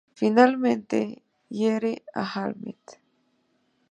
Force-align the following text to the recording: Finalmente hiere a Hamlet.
Finalmente 0.15 1.21
hiere 1.47 2.03
a 2.15 2.23
Hamlet. 2.33 2.99